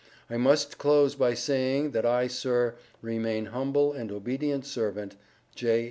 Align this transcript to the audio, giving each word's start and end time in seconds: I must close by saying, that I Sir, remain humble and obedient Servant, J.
I 0.31 0.37
must 0.37 0.79
close 0.79 1.13
by 1.13 1.35
saying, 1.35 1.91
that 1.91 2.07
I 2.07 2.25
Sir, 2.25 2.73
remain 3.03 3.45
humble 3.45 3.93
and 3.93 4.11
obedient 4.11 4.65
Servant, 4.65 5.15
J. 5.53 5.79